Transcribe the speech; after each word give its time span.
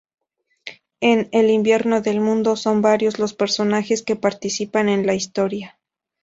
En 0.99 1.29
"El 1.31 1.51
Invierno 1.51 2.01
del 2.01 2.21
Mundo", 2.21 2.55
son 2.55 2.81
varios 2.81 3.19
los 3.19 3.35
personajes 3.35 4.01
que 4.01 4.15
participan 4.15 4.89
en 4.89 5.05
la 5.05 5.13
historia. 5.13 5.77